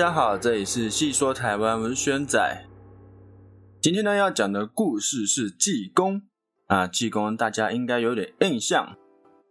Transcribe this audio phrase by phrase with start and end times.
[0.00, 2.64] 家好，这里是细说台湾文宣仔。
[3.82, 6.22] 今天呢要讲的故事是济公
[6.68, 8.96] 啊，济公大家应该有点印象，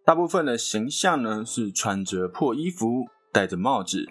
[0.03, 4.09] 大部分的形象呢是穿着破衣服、戴着帽子、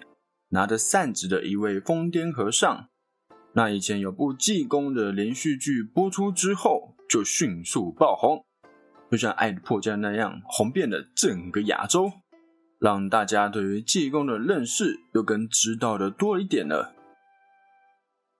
[0.51, 2.87] 拿着扇子的一位疯癫和尚。
[3.51, 8.45] 那以前有部济公的连续剧播出之后，就迅速爆红，
[9.11, 12.09] 就像《爱的迫降》那样，红遍了整个亚洲。
[12.79, 16.95] 让大家对于济公的认识又跟知道的多一点了。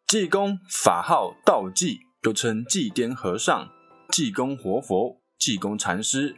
[0.08, 3.70] 济公法号道济，又称济癫和尚、
[4.10, 6.38] 济公活佛、济公禅师，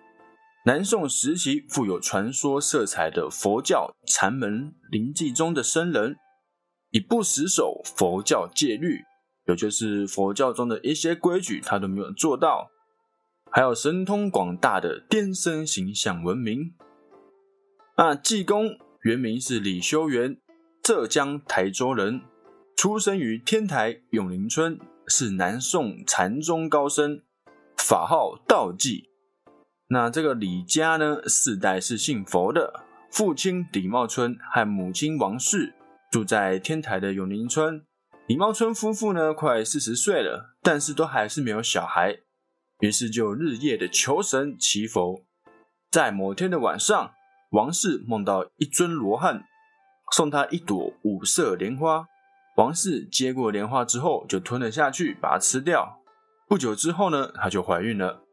[0.65, 6.17] 南宋时期富有传说色彩的佛教禅门灵济中的僧人，
[6.89, 9.03] 以不死守佛教戒律，
[9.47, 12.71] 也就是佛教中的一些规矩，他都没有做到，
[13.51, 16.73] 还有神通广大的癫僧形象闻名。
[17.97, 20.37] 那济公原名是李修缘，
[20.81, 22.21] 浙江台州人，
[22.75, 27.21] 出生于天台永宁村，是南宋禅宗高僧，
[27.77, 29.09] 法号道济。
[29.89, 35.73] 那这个李家呢，四代是信佛的，父亲李茂春和母亲王氏
[36.09, 37.85] 住在天台的永宁村。
[38.25, 42.19] 李茂春夫妇呢，快四十岁了，但是都还是没有小孩，
[42.79, 45.25] 于是就日夜的求神祈佛。
[45.91, 47.11] 在某天的晚上。
[47.51, 49.43] 王氏梦到一尊罗汉
[50.13, 52.05] 送他一朵五色莲花，
[52.55, 56.01] 王氏接过莲花之后就吞了下去，把它吃掉。
[56.47, 58.23] 不久之后呢，她就怀孕了。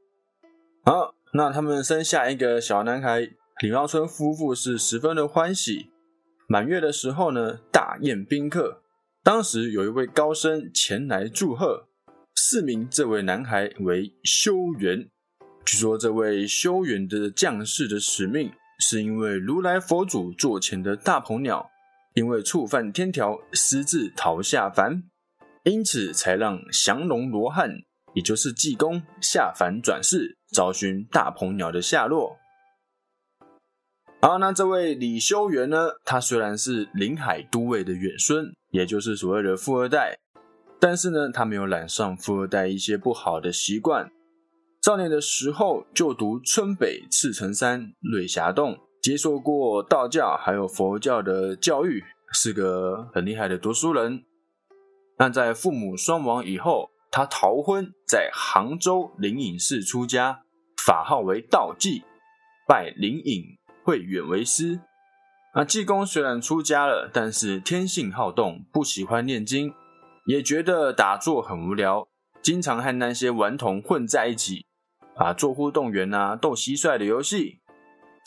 [0.84, 3.28] 好，那他们生下一个小男孩，
[3.60, 5.90] 李茂春夫妇是十分的欢喜。
[6.46, 8.82] 满月的时候呢，大宴宾客。
[9.24, 11.88] 当时有一位高僧前来祝贺，
[12.36, 15.08] 赐名这位男孩为修缘。
[15.64, 18.52] 据说这位修缘的将士的使命。
[18.78, 21.68] 是因为如来佛祖座前的大鹏鸟，
[22.14, 25.02] 因为触犯天条，私自逃下凡，
[25.64, 27.70] 因此才让降龙罗汉，
[28.14, 32.38] 也就是济公下凡转世，找寻大鹏鸟的下落。
[34.20, 35.90] 好，那这位李修缘呢？
[36.04, 40.18] 他虽然是临海都尉的远孙，也就是所谓的富二代，
[40.80, 44.10] 但是呢，他没有染上富二代一些不好的习惯。
[44.88, 54.24] 少年的时候就读村北赤城山瑞霞洞，接受过道教还有佛教的教育，是个很厉害的读书人。
[55.18, 60.40] 但在父母双亡以后，他逃婚，在杭州灵隐寺出家，
[60.82, 62.02] 法号为道济，
[62.66, 63.44] 拜灵隐
[63.84, 64.80] 慧远为师。
[65.54, 69.74] 那济公虽然出家了，但是天性好动，不喜欢念经，
[70.24, 72.08] 也觉得打坐很无聊，
[72.40, 74.64] 经常和那些顽童混在一起。
[75.18, 77.60] 啊，做互动员啊，斗蟋蟀的游戏，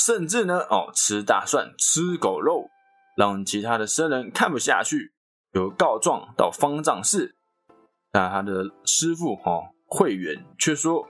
[0.05, 2.69] 甚至呢，哦，吃大蒜、吃狗肉，
[3.15, 5.13] 让其他的僧人看不下去，
[5.53, 7.37] 有告状到方丈室。
[8.11, 11.07] 但他的师傅哈慧远却说：“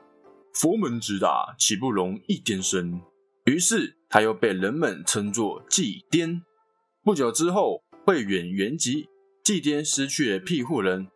[0.54, 3.02] 佛门之大，岂不容一癫僧？”
[3.46, 6.44] 于是他又被人们称作祭颠。
[7.04, 9.08] 不久之后，慧远圆寂，
[9.44, 11.08] 祭颠失去了庇护人，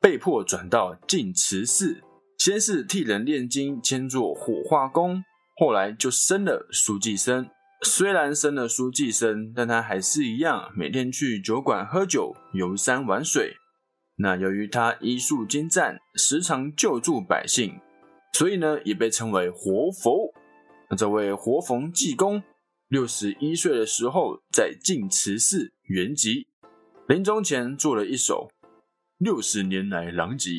[0.00, 2.02] 被迫转到净慈寺。
[2.38, 5.24] 先是替人炼金，兼做火化工，
[5.56, 7.48] 后来就升了书记生。
[7.82, 13.54] 虽然升了书记生，但他还是一样每天去酒馆喝酒、游山玩水。
[14.16, 17.80] 那由于他医术精湛，时常救助百姓，
[18.32, 20.32] 所以呢，也被称为活佛。
[20.88, 22.42] 那这位活佛济公，
[22.88, 26.46] 六十一岁的时候在净慈寺圆寂，
[27.08, 28.50] 临终前做了一首
[29.18, 30.50] 《六十年来狼藉》。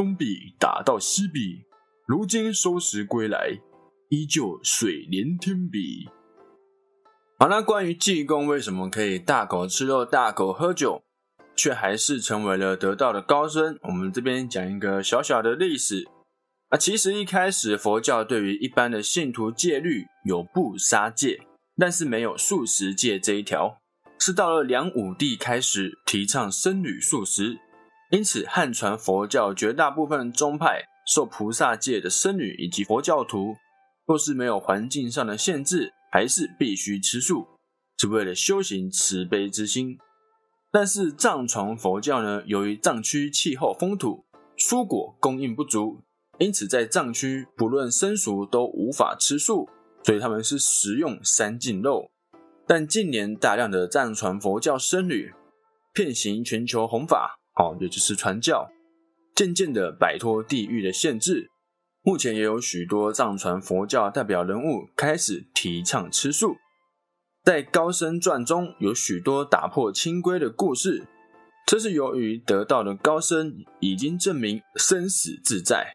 [0.00, 1.66] 东壁打到西壁，
[2.06, 3.60] 如今收拾归来，
[4.08, 6.08] 依旧水连天比。
[7.38, 11.02] 好，那关于济公为什么可以大口吃肉、大口喝酒，
[11.54, 13.78] 却还是成为了得道的高僧？
[13.82, 16.08] 我们这边讲一个小小的历史
[16.70, 16.78] 啊。
[16.78, 21.42] 其实一开始佛教对于一般的信徒戒律有不杀戒，
[21.76, 23.82] 但是没有素食戒这一条，
[24.18, 27.58] 是到了梁武帝开始提倡僧侣素食。
[28.10, 33.54] 因此，汉传佛教绝大部分宗派受菩萨戒的僧侣以及佛教徒，
[34.04, 37.46] 若是没有环境上的限制，还是必须吃素，
[37.98, 39.96] 是为了修行慈悲之心。
[40.72, 44.24] 但是藏传佛教呢，由于藏区气候风土，
[44.58, 46.00] 蔬果供应不足，
[46.38, 49.68] 因此在藏区不论生熟都无法吃素，
[50.02, 52.10] 所以他们是食用三净肉。
[52.66, 55.32] 但近年大量的藏传佛教僧侣
[55.94, 57.39] 遍行全球弘法。
[57.54, 58.70] 哦，也就是传教，
[59.34, 61.50] 渐渐的摆脱地域的限制。
[62.02, 66.56] 目前也有许多藏传佛教代表人物开始提倡吃素。
[67.44, 71.06] 在《高僧传》中有许多打破清规的故事，
[71.66, 75.94] 这是由于得道的高僧已经证明生死自在。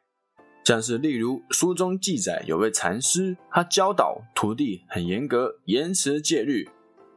[0.63, 6.67] 像是例如书中记载，有位禅师，他教导徒弟很严格，严持戒律，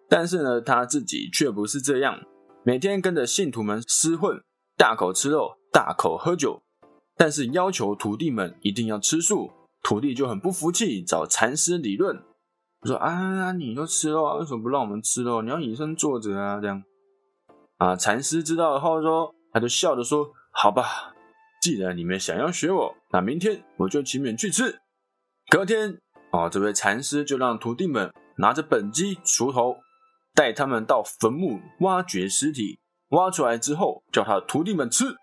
[0.07, 2.21] 但是呢，他自己却不是这样，
[2.69, 4.45] 每天跟着信徒们厮混，
[4.77, 6.61] 大口吃肉，大口喝酒，
[7.17, 9.51] 但是要求徒弟们一定要吃素，
[9.83, 12.23] 徒弟就很不服气，找禅师理论。
[12.83, 15.41] 说啊，你都吃肉，为什么不让我们吃肉？
[15.41, 16.83] 你要以身作则啊，这样
[17.79, 17.97] 啊。
[17.97, 21.15] 禅师知道后说，他就笑着说：“好吧，
[21.63, 24.79] 既然你们想要学我，那明天我就请你们去吃。”
[25.49, 25.99] 隔天，
[26.33, 29.79] 哦，这位禅师就让徒弟们拿着本鸡、锄头，
[30.39, 35.17] 带他们到坟墓挖掘尸体，挖出来之后，叫他徒弟们吃。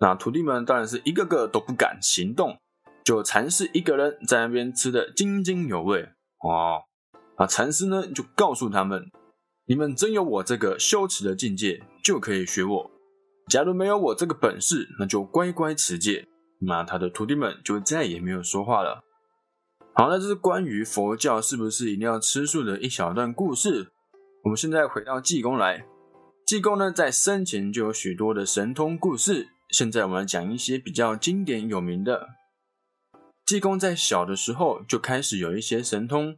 [0.00, 2.58] 那徒弟们当然是一个个都不敢行动，
[3.04, 6.08] 就禅师一个人在那边吃的津津有味。
[6.40, 6.82] 哦，
[7.36, 7.46] 啊！
[7.46, 9.12] 禅师呢就告诉他们：
[9.66, 12.90] 你们真有我这个修持的境界，就可以学我；
[13.48, 16.26] 假如没有我这个本事，那就乖乖持戒。
[16.66, 19.04] 那他的徒弟们就再也没有说话了。
[19.94, 23.92] 好，那这是关于佛教是不是一定要吃素的一小段故事。
[24.44, 25.84] 我们现在回到济公来，
[26.44, 29.50] 济公呢在生前就有许多的神通故事。
[29.70, 32.30] 现在我们讲一些比较经典有名的。
[33.46, 36.36] 济公在小的时候就开始有一些神通，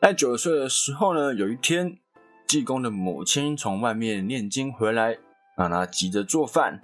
[0.00, 1.98] 在九岁的时候呢，有一天，
[2.46, 5.18] 济公的母亲从外面念经回来，
[5.58, 6.80] 让他急着做饭，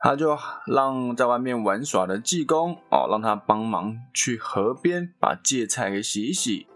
[0.00, 0.36] 他就
[0.66, 6.66] 让在外面玩耍的济公哦，让他帮忙去河边把芥菜给洗一洗。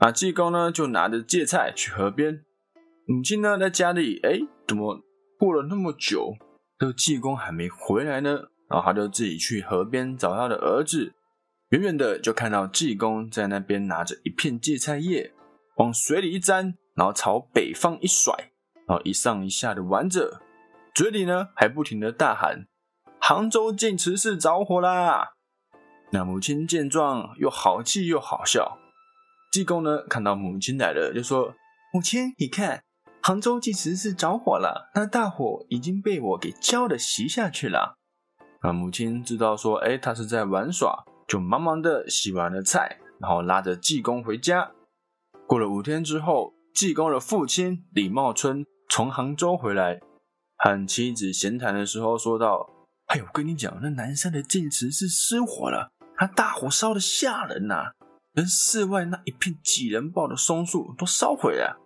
[0.00, 2.44] 啊，济公呢就拿着芥菜去河边，
[3.06, 5.00] 母亲呢在家里，哎，怎么
[5.38, 6.34] 过了那么久，
[6.78, 8.30] 这个济公还没回来呢？
[8.70, 11.12] 然后他就自己去河边找他的儿子。
[11.70, 15.32] 远远的就看到济公在那边拿着一片芥菜叶，
[15.76, 18.32] 往水里一沾，然后朝北方一甩，
[18.86, 20.40] 然后一上一下的玩着，
[20.94, 22.66] 嘴里呢还不停的大喊
[23.20, 25.32] ：“杭州净慈寺着火啦！”
[26.12, 28.78] 那母亲见状，又好气又好笑。
[29.52, 31.54] 济公呢看到母亲来了，就说
[31.92, 32.84] ：“母亲，你看，
[33.26, 37.96] 杭州净慈寺着火了，那大火已经被我给浇的熄下去了。”
[38.60, 44.72] 啊，母亲知道说：“哎，他是在玩耍。”就忙忙的洗完了菜，然后拉着济公回家。
[45.46, 49.98] 过了五天之后，济公的父亲李茂春从杭州回来，
[50.58, 52.68] 和妻子闲谈的时候说道
[53.08, 57.92] ：“哎，我跟你讲，那南山的净池是失火了，那大火烧的吓人呐，
[58.34, 61.80] 连寺外那一片几人抱的松树都烧毁了，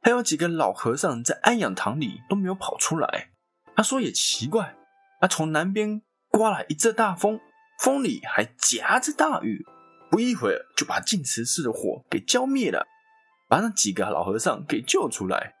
[0.00, 3.30] 还有几个老和尚在安养堂里都没有跑出来。”
[3.76, 4.76] 他说也奇怪，
[5.20, 7.40] 他从南边刮来一阵大风。
[7.78, 9.64] 风里还夹着大雨，
[10.10, 12.86] 不一会儿就把净慈寺的火给浇灭了，
[13.48, 15.54] 把那几个老和尚给救出来。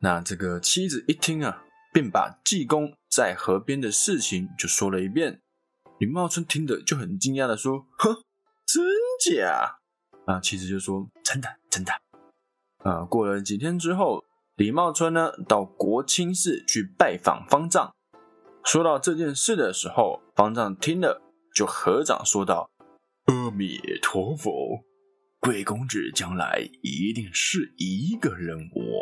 [0.00, 5.40] 那这个妻子一听啊，便把济公在河边的事情就说了一遍。
[5.98, 8.24] 李茂春听得就很惊讶的说：“呵，
[8.66, 8.84] 真
[9.24, 9.78] 假？”
[10.26, 11.92] 啊，妻子就说：“真的，真的。”
[12.84, 14.24] 啊，过了几天之后，
[14.56, 17.94] 李茂春呢到国清寺去拜访方丈。
[18.64, 21.22] 说到这件事的时候，方丈听了
[21.54, 22.70] 就合掌说道
[23.26, 24.84] ：“阿弥陀佛，
[25.40, 28.98] 贵公子将来一定是一个人物。”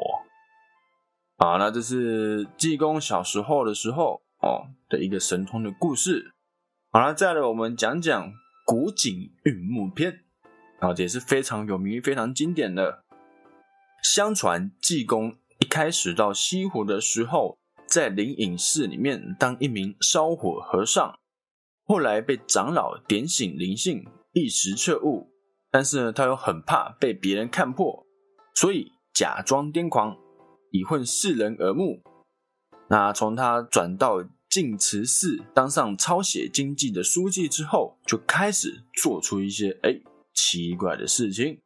[1.39, 6.33] 好，那这是济公小时候的时候哦的一个神通的故事。
[6.91, 8.33] 好了，再来我们讲讲
[8.67, 10.21] 古井运木篇，
[10.81, 13.05] 啊，这也是非常有名、非常经典的。
[14.02, 17.59] 相传济公一开始到西湖的时候。
[17.87, 21.19] 在灵隐寺里面当一名烧火和尚，
[21.83, 25.33] 后来被长老点醒灵性，一时彻悟。
[25.73, 28.07] 但是呢，他又很怕被别人看破，
[28.54, 30.16] 所以假装癫狂，
[30.71, 32.00] 以混世人耳目。
[32.88, 39.99] 那从他转到净慈寺当上抄写经记的书记之后，就开始做出一些哎
[40.33, 41.61] 奇怪的事情。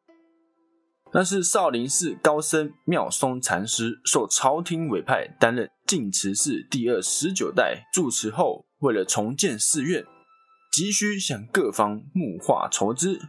[1.17, 10.05] 那是少林寺高僧妙松禅师受朝廷委派担任净慈寺第二十九代住持后，为了重建寺院，
[10.73, 13.21] 急需向各方募化筹资。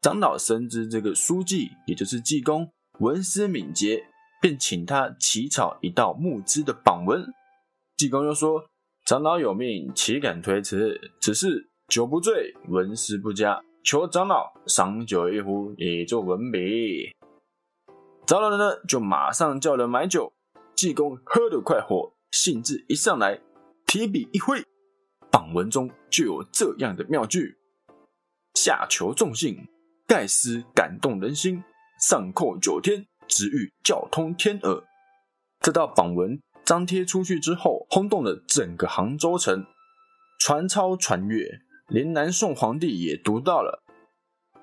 [0.00, 4.04] 长老深知这个书记，也就是济公文思敏捷，
[4.40, 7.26] 便请他起草一道募资的榜文。
[7.96, 8.64] 济公又说
[9.06, 11.00] ：“长老有命，岂敢推辞？
[11.20, 17.12] 只是酒不醉，文思不佳。”求长老赏酒一壶，以作文笔。
[18.24, 20.32] 长老呢，就马上叫人买酒。
[20.76, 23.40] 济公喝得快活，兴致一上来，
[23.86, 24.64] 提笔一挥，
[25.30, 27.56] 榜文中就有这样的妙句
[28.54, 29.68] ：“下求众信，
[30.06, 31.62] 盖思感动人心，
[32.08, 34.82] 上叩九天，直欲教通天耳。
[35.60, 39.66] 这道榜文张贴出去之后，轰动了整个杭州城，
[40.40, 41.60] 传抄传阅，
[41.92, 43.82] 连南宋皇帝也读到了。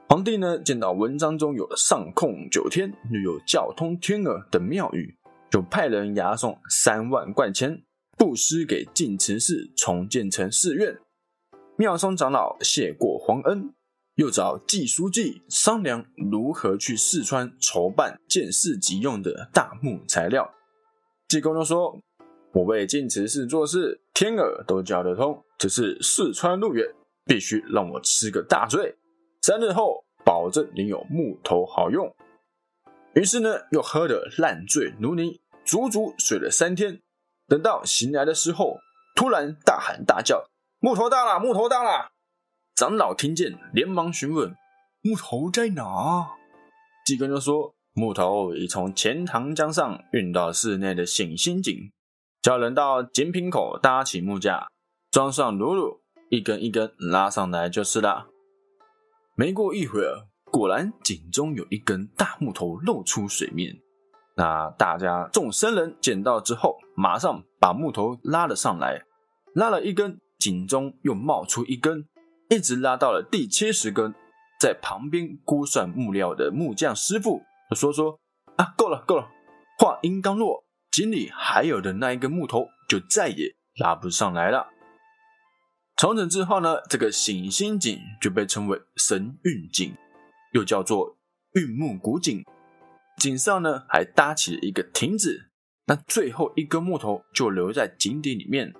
[0.07, 5.15] 皇帝呢，见到文章中有上控九天，又有教通天耳等妙语，
[5.51, 7.83] 就派人押送三万贯钱
[8.17, 10.97] 布施给净慈寺，重建成寺院。
[11.77, 13.73] 妙松长老谢过皇恩。
[14.15, 20.53] 又找季书记商量如何去四川筹办建寺急用的大木材料。
[21.29, 22.01] 济公就说
[22.51, 26.85] ：“我为晋慈寺做事，天耳都叫得通，只是四川路远，
[27.29, 28.97] 必须让我吃个大醉。
[29.43, 32.15] 三日后，保证你有木头好用。”
[33.13, 37.01] 于是呢，又喝得烂醉如泥，足足睡了三天。
[37.47, 38.79] 等到醒来的时候，
[39.15, 40.49] 突然大喊大叫
[40.81, 41.39] ：“木头到了！
[41.39, 42.11] 木头到了！”
[42.75, 44.55] 长老听见，连忙询问
[45.01, 46.37] ：“木头在哪？”
[47.05, 51.91] 济根就说：“木头已从钱塘江上运到寺内的醒心井，
[52.41, 54.67] 叫人到井品口搭起木架，
[55.11, 58.27] 装上辘轳，一根一根拉上来就是了。”
[59.35, 63.79] 没过一会儿，果然井中有一根大木头露出水面。
[64.35, 69.01] 那大家众僧人捡到之后，马上把木头拉了上来，
[69.53, 72.07] 拉了一根，井中又冒出一根。
[72.49, 74.15] 一直拉到了第七十根，
[74.59, 77.41] 在旁边估算木料的木匠师傅
[77.75, 78.19] 说：“说
[78.55, 79.29] 啊，够了，够了。”
[79.77, 84.67] 话音刚落，井里还有的那一根木头就再也拉不上来了。
[85.99, 89.93] 从此之后呢，这个醒心井就被称为神韵井，
[90.53, 91.17] 又叫做
[91.55, 92.41] 运木古井。
[93.17, 95.49] 井上呢还搭起了一个亭子，
[95.87, 98.73] 那最后一根木头就留在井底里面，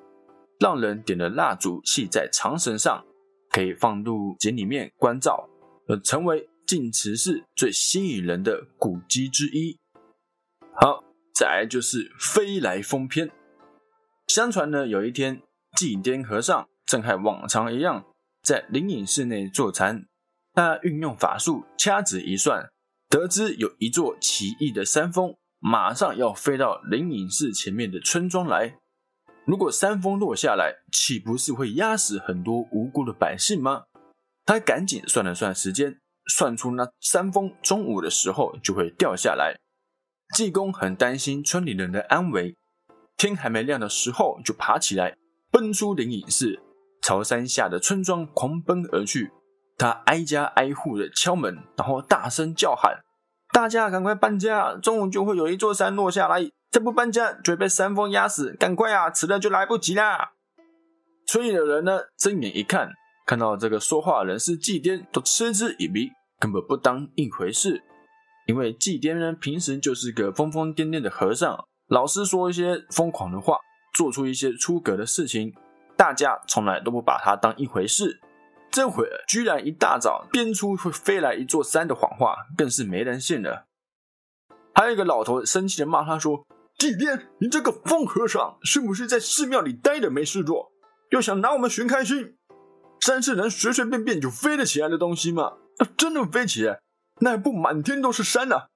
[0.62, 3.06] 让人点了蜡烛系在长绳上。
[3.50, 5.50] 可以放入井里面关照，
[5.88, 9.78] 而成为净慈寺最吸引人的古迹之一。
[10.80, 13.30] 好，再来就是飞来峰篇。
[14.28, 15.42] 相传呢，有一天
[15.76, 18.04] 祭颠和尚正和往常一样
[18.42, 20.08] 在灵隐寺内坐禅，
[20.56, 22.72] 他运用法术掐指一算，
[23.08, 28.80] 得知有一座奇异的山峰马上要飞到灵隐寺前面的村庄来。
[29.46, 33.84] 如果山峰落下来，岂不是会压死很多无辜的百姓吗？
[34.44, 39.60] 他赶紧算了算时间，算出那山峰中午的时候就会掉下来。
[40.36, 42.58] 济公很担心村里人的安危，
[43.16, 45.16] 天还没亮的时候就爬起来，
[45.52, 46.60] 奔出灵隐寺，
[47.02, 49.32] 朝山下的村庄狂奔而去。
[49.78, 53.00] 他挨家挨户的敲门，然后大声叫喊
[53.54, 58.54] ：“大家赶快搬家，中午就会有一座山落下来。”再不搬家，就会被山峰压死！
[58.54, 60.34] 赶快啊，迟了就来不及啦！
[61.26, 62.92] 村里的人呢，睁眼一看，
[63.26, 67.82] 看到这个说话人是祭奠，都嗤之以鼻，根本不当一回事。
[68.46, 73.58] 因为祭奠呢，平时就是个疯疯癫癫的和尚，老是说一些疯狂的话，
[73.96, 75.52] 做出一些出格的事情，
[76.00, 78.22] 大家从来都不把他当一回事。
[78.72, 83.66] 这会儿居然一大早编出会飞来一座山的谎话，更是没人信了。
[84.74, 86.48] 还有一个老头生气的骂他说。
[86.78, 90.72] 祭奠，你这个疯和尚，是不是在寺庙里待着没事做，
[91.10, 92.38] 又想拿我们寻开心？
[93.02, 95.58] 山是能随随便便就飞得起来的东西吗？
[95.98, 96.80] 真的飞起来，
[97.20, 98.68] 那不满天都是山啊！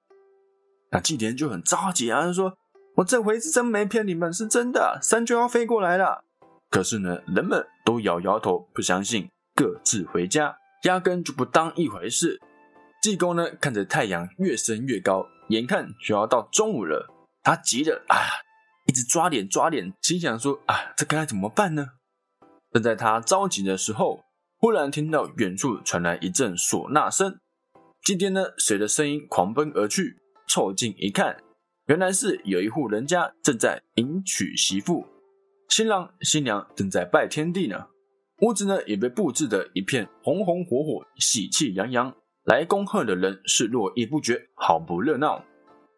[0.90, 2.58] 那祭奠就很着急啊，他说
[2.96, 6.24] ：“我这回是真没骗你们，是真的，山就要飞过来了。”
[6.70, 12.40] 可是呢，人们都摇摇头，不相信，各自回家，压根就不当一回事。
[13.00, 17.08] 济公呢，看着太阳越升越高，眼看就要到中午了。
[17.42, 18.16] 他急着啊，
[18.86, 21.86] 一直抓脸抓脸，心想说啊，这该怎么办呢？
[22.72, 24.24] 正在他着急的时候，
[24.58, 27.38] 忽然听到远处传来一阵唢呐声。
[28.02, 30.16] 今天呢，随着声音狂奔而去，
[30.48, 31.36] 凑近一看，
[31.86, 35.06] 原来是有一户人家正在迎娶媳妇，
[35.68, 37.86] 新郎新娘正在拜天地呢。
[38.40, 45.44] 屋子呢也被布置的一片红红火火，喜气洋洋，来恭贺的人是络绎不绝，好不热闹。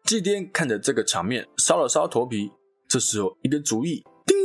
[0.03, 2.51] 祭奠看着这个场面，搔了搔头皮。
[2.87, 4.37] 这时候，一个主意叮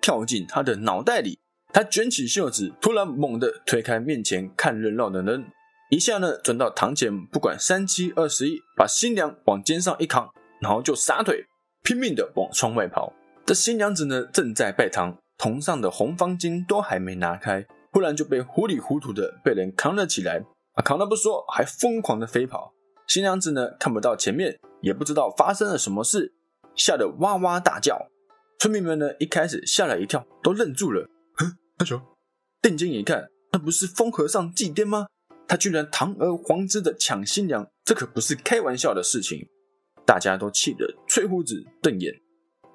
[0.00, 1.38] 跳进他的脑袋里。
[1.72, 5.44] 他卷起袖子，突然猛地推开面前看热闹的人，
[5.90, 11.44] 一下呢钻到堂前，不管三七二十一，把新娘往肩上一扛，然后就撒腿，
[11.82, 13.12] 拼命的往窗外跑。
[13.46, 20.42] 这新娘子呢正在拜堂，头上的红方巾都还没拿开，忽然就被糊里糊涂的被人扛了起来。
[20.72, 22.72] 啊，扛了不说，还疯狂的飞跑。
[23.06, 24.58] 新娘子呢看不到前面。
[24.80, 26.34] 也不知道发生了什么事，
[26.76, 28.10] 吓得哇哇大叫。
[28.58, 31.08] 村民们呢，一开始吓了一跳，都愣住了。
[31.38, 31.98] 哼，大雄
[32.60, 35.06] 定睛一看，那不是疯和尚祭奠吗？
[35.48, 39.48] 他居然堂而皇之的抢新娘，这可不是开玩笑的事情。
[40.04, 42.14] 大家都气得吹胡子瞪眼，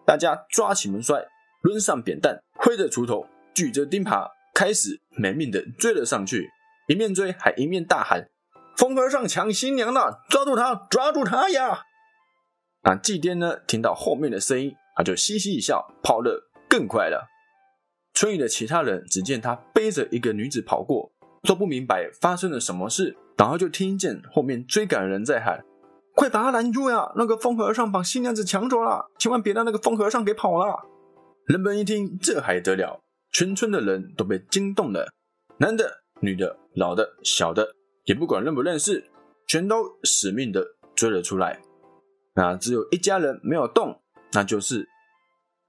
[0.10, 1.24] 大家抓起门栓，
[1.62, 6.50] 抡上扁担，挥着锄头，举着钉耙，开始没命的追了上去。
[6.88, 8.28] 一面追，还一面大喊
[8.76, 11.84] ：“风和尚抢新娘了，抓住他，抓住他呀！”
[12.82, 13.58] 那祭奠呢？
[13.68, 17.28] 听到后面的声音，他就嘻嘻一笑，跑得更快了。
[18.16, 21.12] 村里的其他人只见他背着一个女子跑过，
[21.44, 25.64] 都不明白发生了什么事，然后就听见后面追赶的人在喊
[26.20, 27.14] ：“快把他拦住呀！
[27.16, 30.78] 那个疯和尚把新娘子抢走了，千万别让那个疯和尚给跑了！”
[31.48, 33.00] 人们一听，这还得了？
[33.32, 35.14] 全村的人都被惊动了，
[35.60, 37.74] 男的、女的、老的、小的，
[38.04, 39.10] 也不管认不认识，
[39.48, 40.62] 全都死命的
[40.94, 41.62] 追了出来。
[42.34, 44.02] 那只有一家人没有动，
[44.34, 44.90] 那就是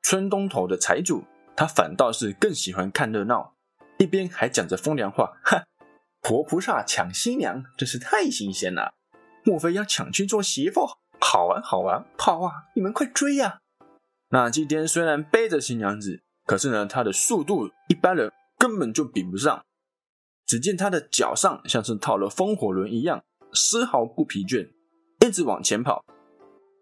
[0.02, 1.23] 村东头的财主。
[1.54, 3.54] 他反倒是更喜欢看热闹，
[3.99, 5.62] 一边还讲着风凉话：“哈，
[6.23, 8.95] 活菩萨抢新娘，真是太新鲜了！
[9.50, 10.87] 莫非要抢去做媳妇？
[11.19, 12.52] 好玩，好玩，跑啊！
[12.76, 13.59] 你们快追呀！”
[14.30, 19.64] 那祭天虽然背着新娘子，可是呢，他的速度一般人根本就比不上。
[20.47, 24.71] 只见他的脚上像是套了风火轮一样，丝毫不疲倦，
[25.26, 26.04] 一直往前跑。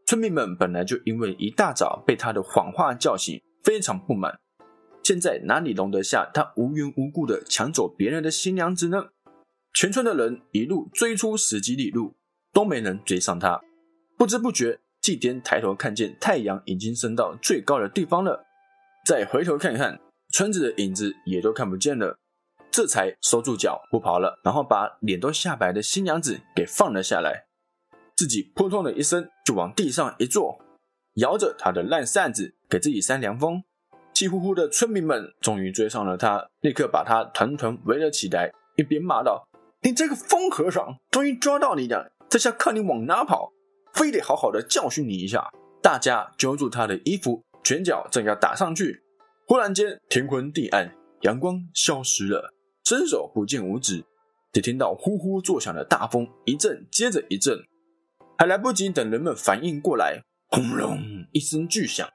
[0.05, 4.39] 村民们本来就因为一大早被他的谎话叫醒，非常不满。
[5.03, 9.07] 现在哪里容得下他无缘无故的抢走别人的新娘子呢？
[9.73, 12.18] 全村的人一路追出十几里路，
[12.53, 13.61] 都没能追上他。
[14.17, 18.45] 不知不觉，祭天抬头看见太阳已经升到最高的地方了，
[19.05, 20.01] 再回头看看，
[20.33, 22.19] 村子的影子也都看不见了，
[22.71, 27.47] 这才收住脚不跑了，然后把脸都吓白的新娘子给放了下来。
[28.17, 30.61] 自己扑通的一声就往地上一坐，
[31.15, 33.63] 摇着他的烂扇子给自己扇凉风。
[34.13, 39.47] 气呼呼的村民们终于追上了他，立刻把他团团围了起来，一边骂道
[39.83, 42.11] ：“你这个疯和尚，终于抓到你了！
[42.29, 43.53] 这下看你往哪跑！
[43.95, 49.03] 非得好好的教训你一下！”大家揪住他的衣服，拳脚正要打上去，
[49.47, 52.53] 忽然间天昏地暗，阳光消失了，
[52.85, 54.05] 伸手不见五指，
[54.53, 57.59] 只听到呼呼作响的大风一阵接着一阵。
[58.37, 61.01] 还来不及等人们反应过来，轰隆
[61.33, 62.09] 一声巨响，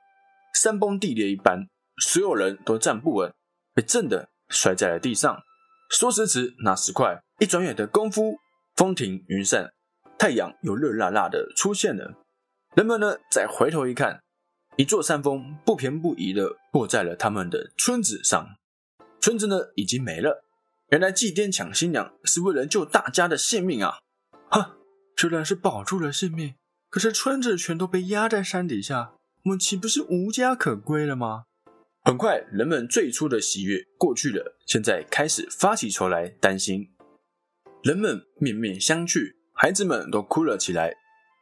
[0.54, 1.68] 山崩地裂一般，
[2.02, 3.34] 所有人都站不稳，
[3.74, 5.42] 被震得摔在了地上。
[5.90, 8.38] 说时迟，那时快，一转眼的功夫，
[8.76, 9.72] 风停云散，
[10.18, 12.14] 太阳又热辣辣的出现了。
[12.76, 14.22] 人们呢，再回头一看，
[14.78, 18.56] 一座山峰不偏不倚的落在了他们的村子上，
[19.22, 20.44] 村子呢已经没了。
[20.90, 24.00] 原来祭奠抢新娘是为了救大家的性命啊！
[24.50, 24.78] 哈。
[25.16, 26.56] 虽然是保住了性命，
[26.90, 29.14] 可是村子全都被压在山底下，
[29.46, 31.46] 我们岂不是无家可归了吗？
[32.04, 36.90] 很快，人们最初的喜悦过去了，现在开始发起愁来，担心。
[37.84, 40.94] 人们面面相觑，孩子们都哭了起来。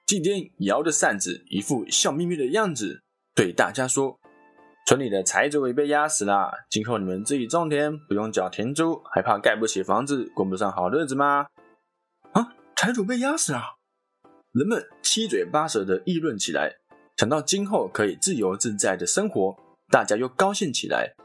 [0.06, 3.02] 祭天摇着扇子，一副笑眯眯的样子，
[3.34, 4.20] 对大家说
[4.86, 11.48] ：“村里的财主也被压死了，今后你们自己种田，不用缴田租，还怕盖不起房子，过不上好日子吗？”
[12.34, 13.60] 啊财主被压死了，
[14.52, 16.76] 人们七嘴八舌的议论起来。
[17.18, 19.58] 想到今后可以自由自在的生活，
[19.90, 21.16] 大家又高兴起来。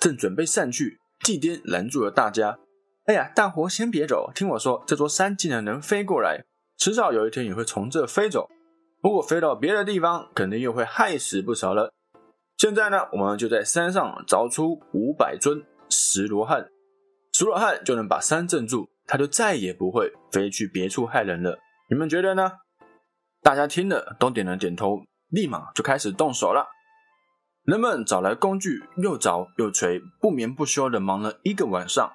[0.00, 2.58] 正准备散去，祭天拦住了大家
[3.06, 6.44] ：“哎呀，大伙先别走，听我说，这座山竟然能飞过来，
[6.78, 8.48] 迟早有一天也会从这飞走。
[9.02, 11.90] 如果飞到别的地方，肯定又会害死不少人。
[12.58, 16.68] 现在呢，我们就在山上凿出五百尊石罗汉，
[17.32, 21.58] 石罗汉就能把山镇住。”他就再也不会飞去别处害人了。
[21.88, 22.52] 你们觉得呢？
[23.42, 26.68] 大家听了都点了点头，立马就开始动手了。
[27.64, 32.12] 人们找来工具，又凿又锤，不眠不休的忙了一个晚上，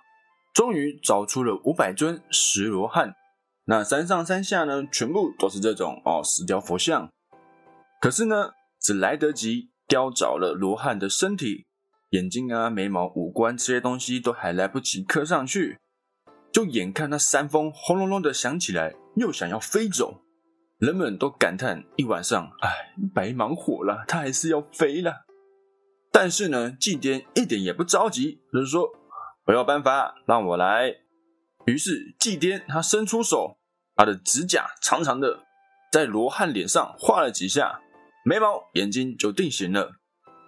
[0.56, 3.13] 终于凿出了五百尊石罗汉。
[3.65, 7.10] 那山上山下呢，全部都是这种哦石雕佛像。
[8.00, 11.65] 可是呢，只来得及雕凿了罗汉的身体、
[12.12, 15.78] 眼睛啊、眉毛、五官这些东西，都还来不及刻上去。
[16.54, 20.22] 就眼看那山峰轰隆隆的响起来，又想要飞走，
[20.78, 25.26] 人们都感叹一晚上，哎，白忙活了，他还是要飞了。
[26.13, 28.88] 但是呢，祭天一点也不着急，就是说
[29.46, 30.96] 我有办法，让我来。
[31.66, 33.58] 于是祭天他伸出手，
[33.96, 35.46] 他的指甲长长的，
[35.92, 37.80] 在罗汉脸上画了几下，
[38.24, 39.94] 眉毛、眼睛就定型了。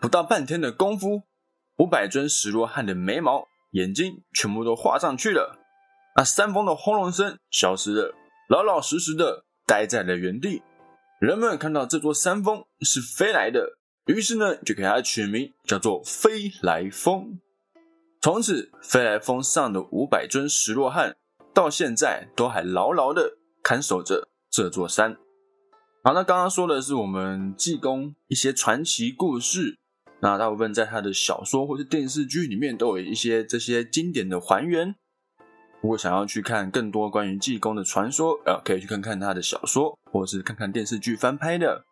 [0.01, 1.23] 不到半天的功夫，
[1.77, 5.59] 五百尊石罗汉的眉毛、眼睛全部都画上去了。
[6.15, 8.15] 那山峰的轰隆声消失了，
[8.49, 10.63] 老老实实的待在了原地。
[11.19, 17.39] 人们看到这座山峰是飞来的，于是呢，就给它取名叫做飞来峰。
[18.27, 21.15] 从此，飞来峰上的五百尊石罗汉
[21.53, 25.15] 到现在都还牢牢的看守着这座山。
[26.03, 29.79] 好，那刚刚说的是我们济公一些传奇故事，
[30.19, 34.93] 那大部分在他的小说或是电视剧里面都有一些这些经典的还原。
[35.79, 41.85] 如果想要去看更多关于济公的传说，呃，可以去看看他的小说，或是看看电视剧翻拍的。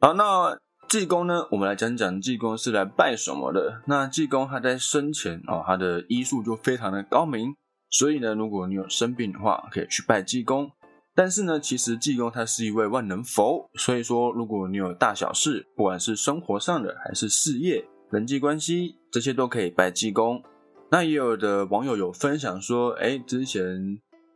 [0.00, 0.58] 好，那
[0.90, 1.46] 济公呢？
[1.52, 3.80] 我们来讲讲济公是来拜什么的。
[3.86, 7.54] 那济公他在生前哦，他的医术就非常的高明，
[7.88, 10.68] 所以呢，如果你有生病的话，可以去拜济公。
[11.14, 20.42] 但是呢，其实济公他是一位万能佛，所以说如果你有大小事，不管是生活上的还是事业、人际关系，这些都可以拜济公。
[20.90, 23.62] 那也有的网友有分享说，哎，之前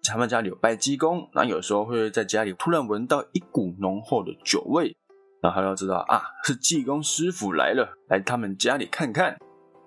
[0.04, 4.96] 他们家里有拜济公，那有时候会在家里突然闻到一股浓厚的酒味，
[5.44, 9.36] 然后他就知道啊，是济公师傅来了，来他们家里看看。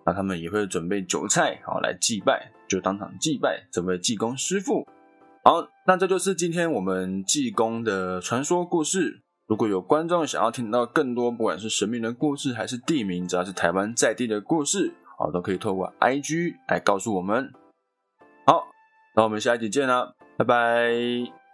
[0.05, 4.87] 那他们也会准备酒菜，好来祭拜，就当场祭拜这位济公师傅。
[5.43, 9.23] 好，那这就是今天我们济公的传说故事。
[9.47, 14.93] 如果有观众想要听到更多，不管是神明的故事，还是地名，只要是台湾在地的故事。
[15.17, 17.51] 好，都可以透过 IG 来告诉我们。
[18.45, 18.63] 好，
[19.15, 21.46] 那我们下一集见啦，拜拜。